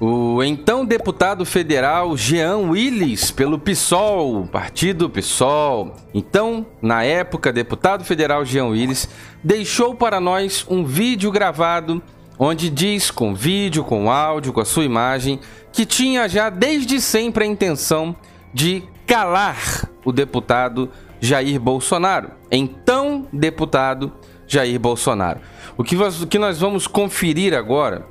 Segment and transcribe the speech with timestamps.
[0.00, 5.94] O então deputado federal Jean Willis, pelo PSOL, partido PSOL.
[6.14, 9.06] Então, na época, deputado federal Jean Willis
[9.44, 12.02] deixou para nós um vídeo gravado
[12.38, 15.38] onde diz com vídeo, com áudio, com a sua imagem,
[15.70, 18.16] que tinha já desde sempre a intenção
[18.54, 20.88] de calar o deputado
[21.20, 22.30] Jair Bolsonaro.
[22.50, 24.10] Então, deputado
[24.46, 25.40] Jair Bolsonaro.
[25.76, 28.06] O que nós vamos conferir agora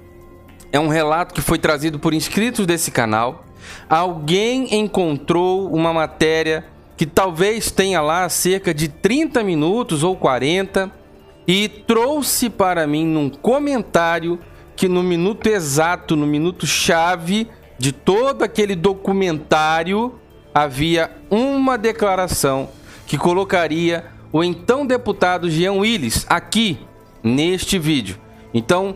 [0.72, 3.46] é um relato que foi trazido por inscritos desse canal.
[3.90, 10.92] Alguém encontrou uma matéria que talvez tenha lá cerca de 30 minutos ou 40
[11.48, 14.40] e trouxe para mim num comentário
[14.76, 20.20] que no minuto exato, no minuto chave de todo aquele documentário
[20.54, 22.70] havia uma declaração
[23.08, 26.80] que colocaria o então deputado Jean Willis aqui
[27.24, 28.18] neste vídeo.
[28.54, 28.96] Então,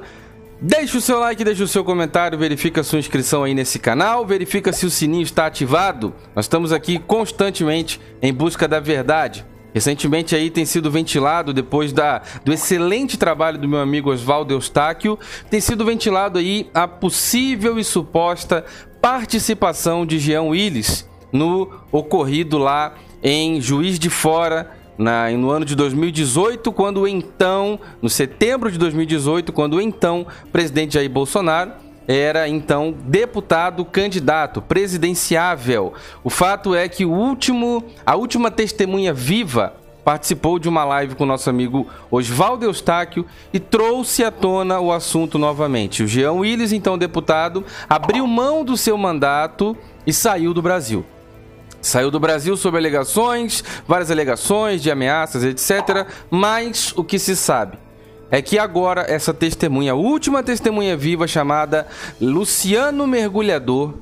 [0.65, 4.25] Deixe o seu like, deixe o seu comentário, verifica a sua inscrição aí nesse canal,
[4.25, 6.15] verifica se o sininho está ativado.
[6.33, 9.45] Nós estamos aqui constantemente em busca da verdade.
[9.73, 15.19] Recentemente aí tem sido ventilado, depois da, do excelente trabalho do meu amigo Oswaldo Eustáquio,
[15.49, 18.63] tem sido ventilado aí a possível e suposta
[19.01, 25.75] participação de Jean Willis no ocorrido lá em Juiz de Fora, na, no ano de
[25.75, 31.71] 2018, quando então, no setembro de 2018, quando então presidente Jair Bolsonaro
[32.07, 35.93] era então deputado candidato presidenciável.
[36.23, 41.25] O fato é que o último, a última testemunha viva participou de uma live com
[41.25, 46.03] nosso amigo Oswaldo Eustáquio e trouxe à tona o assunto novamente.
[46.03, 51.05] O Jean Willis, então deputado, abriu mão do seu mandato e saiu do Brasil.
[51.83, 56.07] Saiu do Brasil sob alegações, várias alegações de ameaças, etc.
[56.31, 57.77] Mas o que se sabe
[58.31, 61.85] é que agora essa testemunha, a última testemunha viva chamada
[62.21, 63.95] Luciano Mergulhador,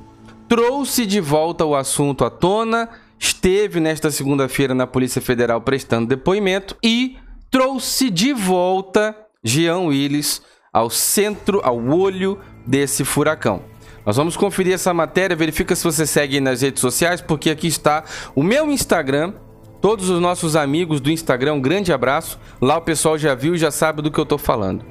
[0.48, 2.88] trouxe de volta o assunto à tona,
[3.18, 7.18] esteve nesta segunda-feira na Polícia Federal prestando depoimento e
[7.50, 10.40] trouxe de volta Jean Willis
[10.72, 13.71] ao centro, ao olho desse furacão.
[14.04, 18.02] Nós vamos conferir essa matéria, verifica se você segue nas redes sociais, porque aqui está
[18.34, 19.32] o meu Instagram,
[19.80, 22.38] todos os nossos amigos do Instagram, um grande abraço.
[22.60, 24.84] Lá o pessoal já viu e já sabe do que eu estou falando.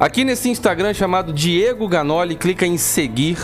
[0.00, 3.38] Aqui nesse Instagram chamado Diego Ganoli, clica em seguir.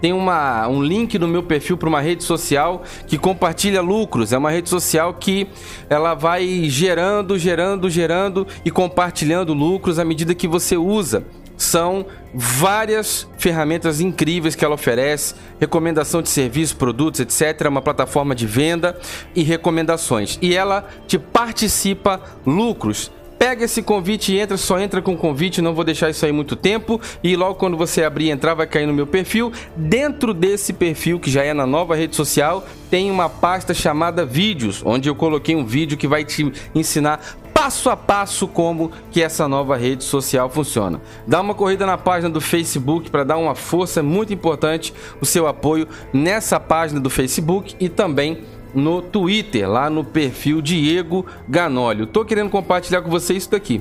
[0.00, 4.32] Tem uma, um link no meu perfil para uma rede social que compartilha lucros.
[4.32, 5.46] É uma rede social que
[5.88, 11.24] ela vai gerando, gerando, gerando e compartilhando lucros à medida que você usa
[11.62, 18.46] são várias ferramentas incríveis que ela oferece, recomendação de serviços, produtos, etc, uma plataforma de
[18.46, 18.98] venda
[19.34, 20.38] e recomendações.
[20.40, 23.10] E ela te participa lucros.
[23.38, 26.54] Pega esse convite e entra, só entra com convite, não vou deixar isso aí muito
[26.54, 27.00] tempo.
[27.24, 29.50] E logo quando você abrir e entrar, vai cair no meu perfil.
[29.74, 34.80] Dentro desse perfil, que já é na nova rede social, tem uma pasta chamada Vídeos,
[34.84, 37.20] onde eu coloquei um vídeo que vai te ensinar
[37.62, 41.00] passo a passo como que essa nova rede social funciona.
[41.28, 45.24] Dá uma corrida na página do Facebook para dar uma força, é muito importante o
[45.24, 48.42] seu apoio nessa página do Facebook e também
[48.74, 52.04] no Twitter, lá no perfil Diego Ganolio.
[52.04, 53.80] Tô querendo compartilhar com você isso daqui.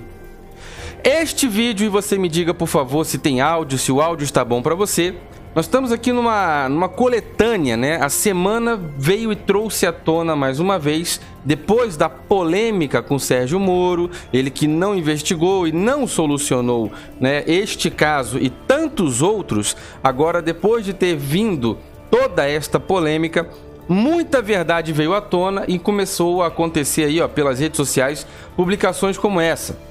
[1.04, 4.46] Este vídeo e você me diga, por favor, se tem áudio, se o áudio está
[4.46, 5.16] bom para você.
[5.54, 7.98] Nós estamos aqui numa, numa coletânea, né?
[8.02, 13.60] A semana veio e trouxe à tona mais uma vez, depois da polêmica com Sérgio
[13.60, 16.90] Moro, ele que não investigou e não solucionou
[17.20, 21.78] né, este caso e tantos outros, agora depois de ter vindo
[22.10, 23.50] toda esta polêmica,
[23.90, 28.26] muita verdade veio à tona e começou a acontecer aí, ó, pelas redes sociais,
[28.56, 29.91] publicações como essa.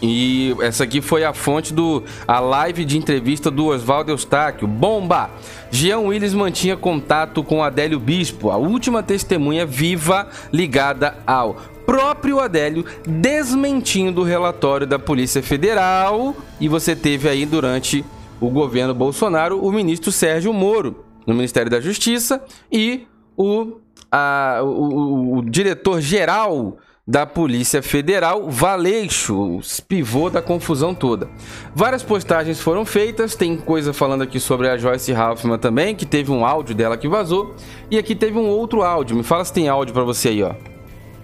[0.00, 4.68] E essa aqui foi a fonte do a live de entrevista do Oswaldo Eustáquio.
[4.68, 5.30] Bomba!
[5.70, 12.84] Jean Willis mantinha contato com Adélio Bispo, a última testemunha viva ligada ao próprio Adélio,
[13.06, 16.36] desmentindo o relatório da Polícia Federal.
[16.60, 18.04] E você teve aí durante
[18.40, 23.06] o governo Bolsonaro o ministro Sérgio Moro, no Ministério da Justiça, e
[23.36, 23.78] o,
[24.10, 31.30] a, o, o, o diretor-geral da Polícia Federal, Valeixo, pivô da confusão toda.
[31.72, 36.32] Várias postagens foram feitas, tem coisa falando aqui sobre a Joyce Halfman também, que teve
[36.32, 37.54] um áudio dela que vazou,
[37.88, 39.16] e aqui teve um outro áudio.
[39.16, 40.54] Me fala se tem áudio para você aí, ó.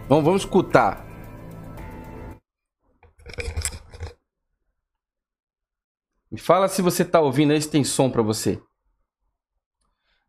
[0.09, 1.05] Vamos, vamos escutar.
[6.31, 8.63] Me fala se você tá ouvindo aí, se tem som para você.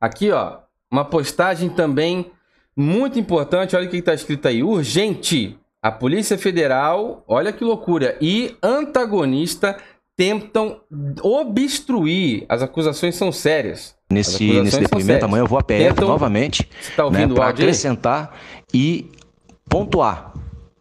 [0.02, 0.62] Aqui, ó,
[0.92, 2.33] uma postagem também
[2.76, 4.64] muito importante, olha o que está escrito aí.
[4.64, 5.58] Urgente.
[5.82, 9.78] A Polícia Federal, olha que loucura, e antagonista
[10.16, 10.80] tentam
[11.22, 12.46] obstruir.
[12.48, 13.94] As acusações são sérias.
[14.10, 16.08] Nesse, nesse depoimento, amanhã eu vou à PF tentam...
[16.08, 18.38] novamente tá né, para acrescentar
[18.74, 19.10] e
[19.68, 20.34] pontuar.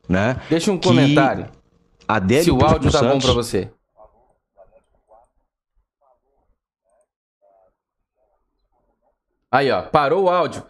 [0.08, 1.48] Né, Deixa um comentário.
[2.06, 3.70] Adélio se o áudio está bom para você.
[9.50, 10.62] Aí, ó, parou o áudio.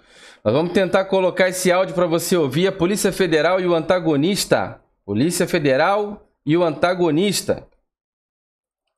[0.45, 2.67] Nós vamos tentar colocar esse áudio para você ouvir.
[2.67, 4.81] A Polícia Federal e o antagonista.
[5.05, 7.67] Polícia Federal e o antagonista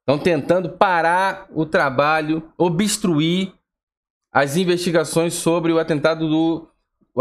[0.00, 3.52] estão tentando parar o trabalho, obstruir
[4.32, 6.68] as investigações sobre o atentado do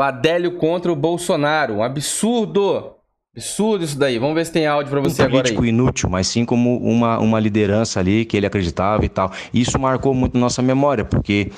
[0.02, 1.76] Adélio contra o Bolsonaro.
[1.76, 2.96] Um absurdo!
[3.36, 4.20] Absurdo isso daí.
[4.20, 5.44] Vamos ver se tem áudio para você um agora.
[5.44, 9.32] político inútil, mas sim como uma, uma liderança ali que ele acreditava e tal.
[9.54, 11.52] Isso marcou muito nossa memória, porque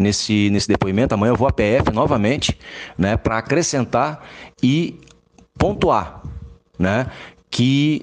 [0.00, 2.58] nesse, nesse depoimento, amanhã eu vou à PF novamente,
[2.98, 4.24] né, para acrescentar
[4.62, 4.98] e
[5.58, 6.22] pontuar,
[6.78, 7.06] né,
[7.50, 8.02] que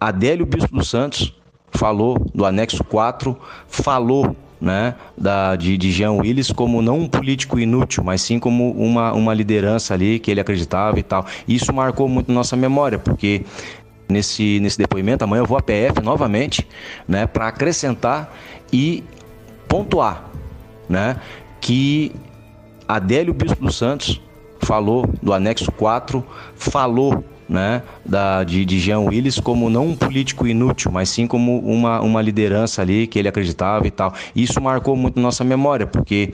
[0.00, 1.34] Adélio Bispo dos Santos
[1.72, 3.36] falou do anexo 4,
[3.66, 8.70] falou né, da, de, de Jean Willis como não um político inútil, mas sim como
[8.72, 11.26] uma, uma liderança ali que ele acreditava e tal.
[11.46, 13.44] Isso marcou muito nossa memória, porque
[14.08, 16.66] nesse, nesse depoimento, amanhã eu vou à PF novamente,
[17.06, 18.32] né, para acrescentar
[18.72, 19.04] e
[19.68, 20.27] pontuar,
[20.88, 21.16] né,
[21.60, 22.12] que
[22.86, 24.20] Adélio Bispo dos Santos
[24.60, 26.24] falou do anexo 4,
[26.54, 31.58] falou né, da, de, de Jean Willis como não um político inútil, mas sim como
[31.60, 34.12] uma, uma liderança ali que ele acreditava e tal.
[34.36, 36.32] Isso marcou muito nossa memória, porque.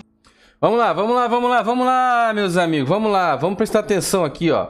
[0.61, 4.25] Vamos lá, vamos lá, vamos lá, vamos lá, meus amigos, vamos lá, vamos prestar atenção
[4.25, 4.69] aqui, ó.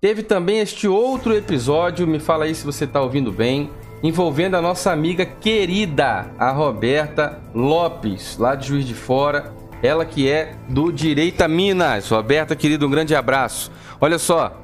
[0.00, 3.70] Teve também este outro episódio, me fala aí se você está ouvindo bem,
[4.02, 9.52] envolvendo a nossa amiga querida, a Roberta Lopes, lá de Juiz de Fora.
[9.82, 12.08] Ela que é do Direita Minas.
[12.10, 13.70] Roberta, querido, um grande abraço.
[14.00, 14.60] Olha só,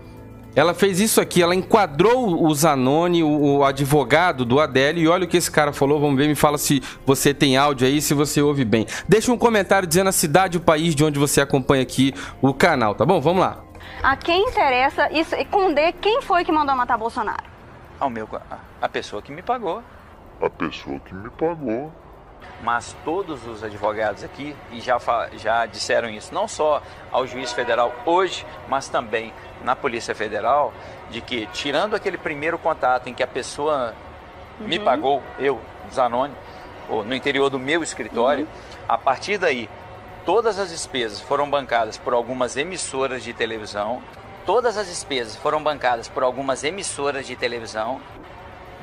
[0.56, 5.24] ela fez isso aqui, ela enquadrou o Zanoni, o, o, advogado do Adélio, e olha
[5.24, 6.00] o que esse cara falou.
[6.00, 8.86] Vamos ver, me fala se você tem áudio aí, se você ouve bem.
[9.08, 12.54] Deixa um comentário dizendo a cidade e o país de onde você acompanha aqui o
[12.54, 13.20] canal, tá bom?
[13.20, 13.64] Vamos lá.
[14.02, 17.53] A quem interessa esconder quem foi que mandou matar Bolsonaro?
[17.98, 18.28] Ao meu,
[18.80, 19.82] a pessoa que me pagou.
[20.40, 21.92] A pessoa que me pagou
[22.62, 24.98] mas todos os advogados aqui e já,
[25.36, 29.32] já disseram isso, não só ao juiz federal hoje, mas também
[29.62, 30.72] na Polícia Federal,
[31.10, 33.94] de que tirando aquele primeiro contato em que a pessoa
[34.58, 34.66] uhum.
[34.66, 35.60] me pagou, eu,
[35.92, 36.34] Zanoni,
[36.88, 38.84] ou no interior do meu escritório, uhum.
[38.88, 39.68] a partir daí
[40.24, 44.02] todas as despesas foram bancadas por algumas emissoras de televisão,
[44.46, 48.00] todas as despesas foram bancadas por algumas emissoras de televisão,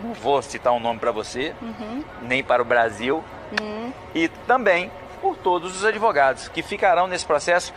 [0.03, 2.03] não vou citar um nome para você, uhum.
[2.21, 3.23] nem para o Brasil,
[3.59, 3.93] uhum.
[4.15, 4.91] e também
[5.21, 7.73] por todos os advogados que ficarão nesse processo.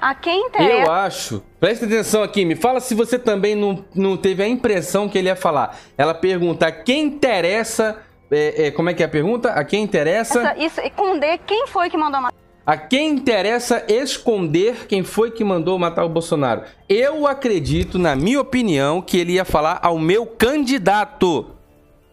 [0.00, 0.86] A quem interessa.
[0.86, 1.42] Eu acho.
[1.60, 5.28] Presta atenção aqui, me fala se você também não, não teve a impressão que ele
[5.28, 5.76] ia falar.
[5.96, 8.02] Ela pergunta: a quem interessa.
[8.30, 9.50] É, é, como é que é a pergunta?
[9.50, 10.40] A quem interessa.
[10.40, 12.47] Essa, isso, esconder quem foi que mandou matar.
[12.68, 16.64] A quem interessa esconder quem foi que mandou matar o Bolsonaro?
[16.86, 21.46] Eu acredito, na minha opinião, que ele ia falar ao meu candidato.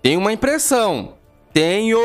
[0.02, 1.16] Tenho uma impressão.
[1.54, 2.00] Tenho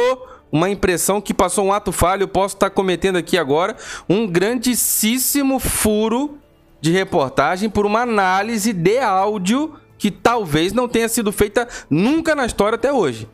[0.50, 2.26] uma impressão que passou um ato falho.
[2.26, 3.76] Posso estar cometendo aqui agora
[4.08, 6.37] um grandíssimo furo
[6.81, 12.46] de reportagem por uma análise de áudio que talvez não tenha sido feita nunca na
[12.46, 13.29] história até hoje.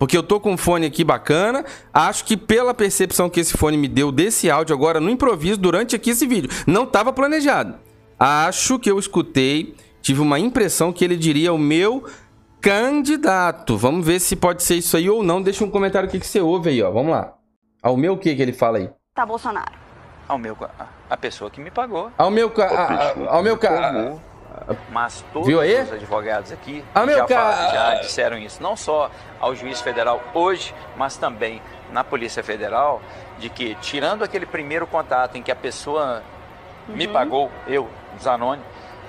[0.00, 1.62] Porque eu tô com um fone aqui bacana,
[1.92, 5.94] acho que pela percepção que esse fone me deu desse áudio agora no improviso durante
[5.94, 7.74] aqui esse vídeo, não estava planejado.
[8.18, 12.08] Acho que eu escutei, tive uma impressão que ele diria o meu
[12.62, 13.76] candidato.
[13.76, 15.42] Vamos ver se pode ser isso aí ou não.
[15.42, 16.90] Deixa um comentário o que, que você ouve aí, ó.
[16.90, 17.34] Vamos lá.
[17.82, 18.88] Ao meu o que que ele fala aí?
[19.14, 19.72] Tá Bolsonaro.
[20.26, 20.56] Ao meu
[21.10, 22.10] a pessoa que me pagou.
[22.16, 24.18] Ao meu a, ao meu ca...
[24.90, 25.80] Mas todos Viu aí?
[25.80, 27.70] os advogados aqui ao já, ca...
[27.72, 33.00] já disseram isso, não só ao juiz federal hoje, mas também na Polícia Federal,
[33.38, 36.22] de que tirando aquele primeiro contato em que a pessoa
[36.88, 36.96] uhum.
[36.96, 37.88] me pagou, eu,
[38.20, 38.62] Zanoni,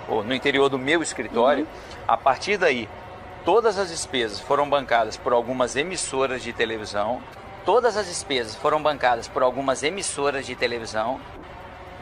[0.07, 2.03] ou no interior do meu escritório, uhum.
[2.07, 2.87] a partir daí
[3.43, 7.19] Todas as despesas foram bancadas por algumas emissoras de televisão.
[7.65, 11.19] Todas as despesas foram bancadas por algumas emissoras de televisão.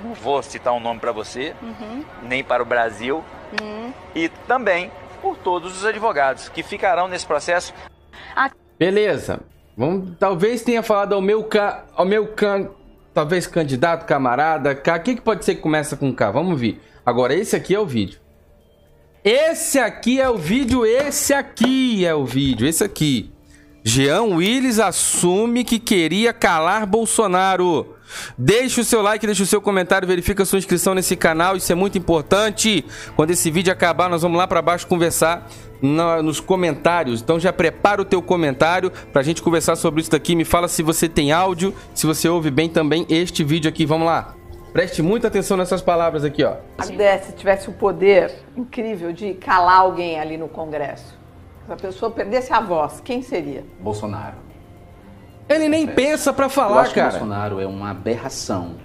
[0.03, 2.03] Não vou citar um nome para você, uhum.
[2.23, 3.23] nem para o Brasil.
[3.61, 3.93] Uhum.
[4.15, 4.91] E também
[5.21, 7.73] por todos os advogados que ficarão nesse processo.
[8.77, 9.41] Beleza.
[9.75, 12.69] Vamos, talvez tenha falado ao meu ca, ao meu can,
[13.13, 14.95] talvez candidato, camarada, K.
[14.95, 16.31] O que, que pode ser que começa com K?
[16.31, 16.81] Vamos ver.
[17.05, 18.19] Agora esse aqui é o vídeo.
[19.23, 23.31] Esse aqui é o vídeo, esse aqui é o vídeo, esse aqui.
[23.83, 27.95] Jean Willis assume que queria calar Bolsonaro.
[28.37, 31.71] Deixe o seu like, deixe o seu comentário, verifica a sua inscrição nesse canal, isso
[31.71, 32.85] é muito importante.
[33.15, 35.47] Quando esse vídeo acabar, nós vamos lá para baixo conversar
[35.81, 37.21] nos comentários.
[37.21, 40.35] Então já prepara o teu comentário para a gente conversar sobre isso daqui.
[40.35, 43.85] Me fala se você tem áudio, se você ouve bem também este vídeo aqui.
[43.85, 44.35] Vamos lá.
[44.73, 46.57] Preste muita atenção nessas palavras aqui, ó.
[46.83, 51.17] Se tivesse o poder incrível de calar alguém ali no Congresso,
[51.65, 53.63] se a pessoa perdesse a voz, quem seria?
[53.79, 54.48] Bolsonaro.
[55.49, 57.11] Ele nem pensa para falar, Eu acho cara.
[57.11, 58.75] Que Bolsonaro é uma aberração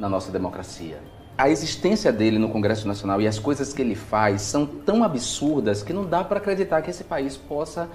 [0.00, 0.98] na nossa democracia.
[1.36, 5.82] A existência dele no Congresso Nacional e as coisas que ele faz são tão absurdas
[5.82, 7.90] que não dá para acreditar que esse país possa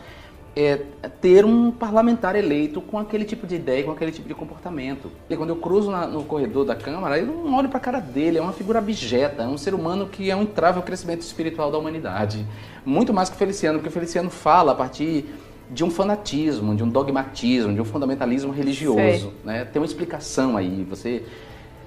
[0.56, 0.78] é,
[1.20, 5.12] ter um parlamentar eleito com aquele tipo de ideia, com aquele tipo de comportamento.
[5.28, 8.00] E quando eu cruzo na, no corredor da Câmara, eu não olho para a cara
[8.00, 11.22] dele, é uma figura abjeta, é um ser humano que é um entrave ao crescimento
[11.22, 12.46] espiritual da humanidade.
[12.86, 15.25] Muito mais que o Feliciano, porque o Feliciano fala a partir
[15.72, 19.34] de um fanatismo, de um dogmatismo, de um fundamentalismo religioso.
[19.44, 19.63] Né?
[19.66, 20.84] Tem uma explicação aí.
[20.90, 21.24] Você.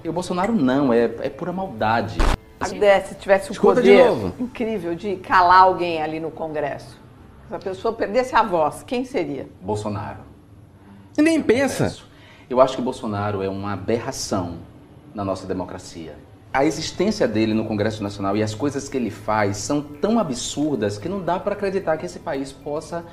[0.03, 2.17] E o Bolsonaro não, é, é pura maldade.
[2.63, 4.33] Se tivesse o Escuta de poder novo.
[4.39, 6.97] incrível de calar alguém ali no Congresso,
[7.47, 9.47] se a pessoa perdesse a voz, quem seria?
[9.61, 10.19] Bolsonaro.
[11.17, 11.95] E nem pensa.
[12.49, 14.57] Eu acho que Bolsonaro é uma aberração
[15.13, 16.15] na nossa democracia.
[16.51, 20.97] A existência dele no Congresso Nacional e as coisas que ele faz são tão absurdas
[20.97, 23.03] que não dá para acreditar que esse país possa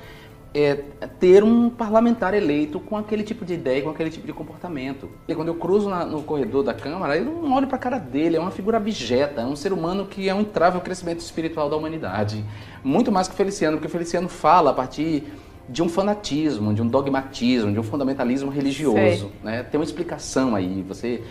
[0.53, 0.75] é,
[1.19, 5.09] ter um parlamentar eleito com aquele tipo de ideia, com aquele tipo de comportamento.
[5.27, 7.97] E quando eu cruzo na, no corredor da Câmara, eu não olho para a cara
[7.97, 11.19] dele, é uma figura abjeta, é um ser humano que é um entrave ao crescimento
[11.19, 12.45] espiritual da humanidade.
[12.83, 15.23] Muito mais que o Feliciano, porque o Feliciano fala a partir
[15.67, 19.31] de um fanatismo, de um dogmatismo, de um fundamentalismo religioso.
[19.43, 19.63] Né?
[19.63, 20.83] Tem uma explicação aí.
[20.83, 21.23] Você.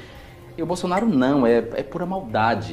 [0.56, 2.72] E o Bolsonaro não, é, é pura maldade.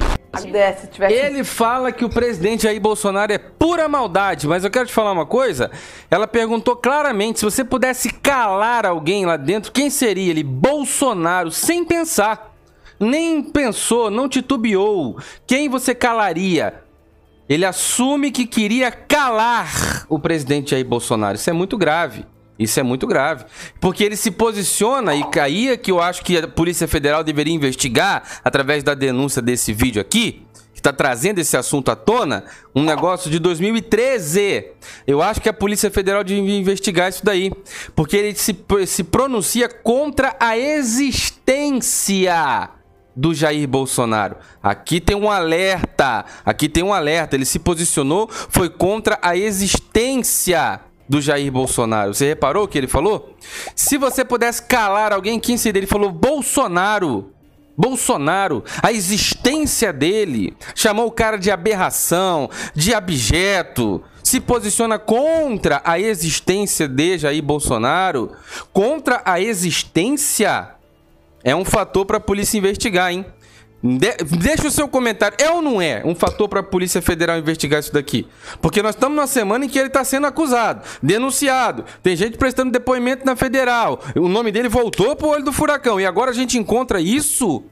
[1.26, 5.10] Ele fala que o presidente Jair Bolsonaro é pura maldade, mas eu quero te falar
[5.12, 5.70] uma coisa.
[6.10, 10.44] Ela perguntou claramente se você pudesse calar alguém lá dentro, quem seria ele?
[10.44, 12.54] Bolsonaro, sem pensar.
[12.98, 15.18] Nem pensou, não titubeou.
[15.46, 16.84] Quem você calaria?
[17.48, 21.34] Ele assume que queria calar o presidente Jair Bolsonaro.
[21.34, 22.24] Isso é muito grave.
[22.60, 23.46] Isso é muito grave.
[23.80, 28.22] Porque ele se posiciona e caía que eu acho que a Polícia Federal deveria investigar
[28.44, 30.42] através da denúncia desse vídeo aqui,
[30.74, 34.66] que está trazendo esse assunto à tona, um negócio de 2013.
[35.06, 37.50] Eu acho que a Polícia Federal devia investigar isso daí.
[37.96, 38.54] Porque ele se,
[38.86, 42.68] se pronuncia contra a existência
[43.16, 44.36] do Jair Bolsonaro.
[44.62, 46.26] Aqui tem um alerta.
[46.44, 47.36] Aqui tem um alerta.
[47.36, 52.14] Ele se posicionou, foi contra a existência do Jair Bolsonaro.
[52.14, 53.34] Você reparou o que ele falou?
[53.74, 55.80] Se você pudesse calar alguém, quem seria?
[55.80, 57.32] Ele falou Bolsonaro.
[57.76, 65.98] Bolsonaro, a existência dele, chamou o cara de aberração, de abjeto, se posiciona contra a
[65.98, 68.32] existência de Jair Bolsonaro,
[68.72, 70.76] contra a existência
[71.42, 73.24] é um fator para a polícia investigar, hein?
[73.82, 75.36] De- deixa o seu comentário.
[75.40, 78.26] É ou não é um fator para a Polícia Federal investigar isso daqui?
[78.60, 81.84] Porque nós estamos numa semana em que ele está sendo acusado, denunciado.
[82.02, 84.00] Tem gente prestando depoimento na Federal.
[84.16, 85.98] O nome dele voltou pro olho do furacão.
[86.00, 87.64] E agora a gente encontra isso?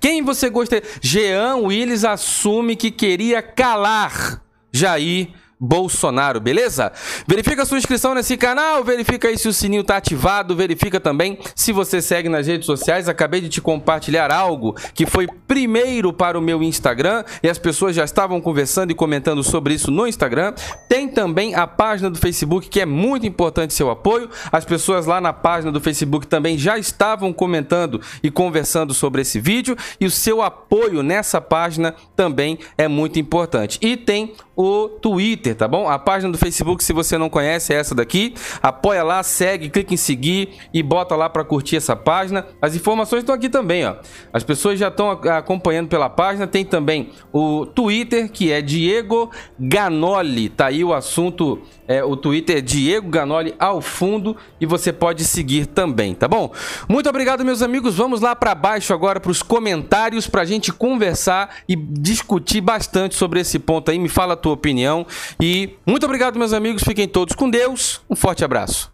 [0.00, 0.82] Quem você gostaria?
[1.00, 4.42] Jean Willis assume que queria calar
[4.72, 5.28] Jair
[5.64, 6.92] Bolsonaro, beleza?
[7.26, 11.38] Verifica a sua inscrição nesse canal, verifica aí se o sininho tá ativado, verifica também
[11.54, 13.08] se você segue nas redes sociais.
[13.08, 17.96] Acabei de te compartilhar algo que foi primeiro para o meu Instagram e as pessoas
[17.96, 20.52] já estavam conversando e comentando sobre isso no Instagram.
[20.88, 24.28] Tem também a página do Facebook que é muito importante seu apoio.
[24.52, 29.40] As pessoas lá na página do Facebook também já estavam comentando e conversando sobre esse
[29.40, 33.78] vídeo e o seu apoio nessa página também é muito importante.
[33.80, 35.88] E tem o Twitter, tá bom?
[35.88, 38.34] A página do Facebook, se você não conhece, é essa daqui.
[38.62, 42.46] Apoia lá, segue, clica em seguir e bota lá para curtir essa página.
[42.62, 43.96] As informações estão aqui também, ó.
[44.32, 46.46] As pessoas já estão a- acompanhando pela página.
[46.46, 50.48] Tem também o Twitter, que é Diego Ganoli.
[50.48, 55.24] Tá aí o assunto, é, o Twitter é Diego Ganoli ao fundo e você pode
[55.24, 56.52] seguir também, tá bom?
[56.88, 57.96] Muito obrigado, meus amigos.
[57.96, 63.40] Vamos lá para baixo agora para os comentários pra gente conversar e discutir bastante sobre
[63.40, 63.98] esse ponto aí.
[63.98, 65.06] Me fala a tua opinião.
[65.40, 66.82] E muito obrigado, meus amigos.
[66.84, 68.02] Fiquem todos com Deus.
[68.08, 68.92] Um forte abraço.